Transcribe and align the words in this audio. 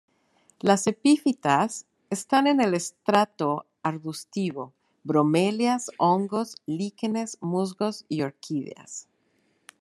Las 0.61 0.87
epífitas 0.87 1.85
están 2.09 2.47
en 2.47 2.59
el 2.59 2.73
estrato 2.73 3.67
arbustivo: 3.83 4.73
bromelias, 5.03 5.91
hongos, 5.99 6.55
líquenes, 6.65 7.37
musgos 7.39 8.03
y 8.09 8.23
orquídeas. 8.23 9.07